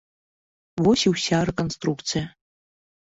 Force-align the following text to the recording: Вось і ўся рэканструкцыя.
Вось 0.87 1.05
і 1.07 1.13
ўся 1.13 1.43
рэканструкцыя. 1.53 2.25